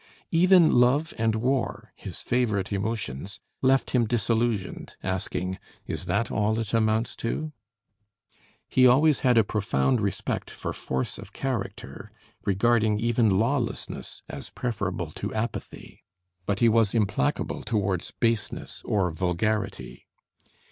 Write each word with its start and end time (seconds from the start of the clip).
Even 0.31 0.71
love 0.71 1.13
and 1.19 1.35
war, 1.35 1.91
his 1.95 2.21
favorite 2.21 2.73
emotions, 2.73 3.39
left 3.61 3.91
him 3.91 4.07
disillusioned, 4.07 4.95
asking 5.03 5.59
"Is 5.85 6.05
that 6.05 6.31
all 6.31 6.57
it 6.57 6.73
amounts 6.73 7.15
to?" 7.17 7.51
He 8.67 8.87
always 8.87 9.19
had 9.19 9.37
a 9.37 9.43
profound 9.43 10.01
respect 10.01 10.49
for 10.49 10.73
force 10.73 11.19
of 11.19 11.33
character, 11.33 12.11
regarding 12.45 12.99
even 12.99 13.37
lawlessness 13.37 14.23
as 14.27 14.49
preferable 14.49 15.11
to 15.11 15.31
apathy; 15.35 16.03
but 16.47 16.61
he 16.61 16.67
was 16.67 16.95
implacable 16.95 17.61
towards 17.61 18.09
baseness 18.09 18.81
or 18.85 19.11
vulgarity. 19.11 20.07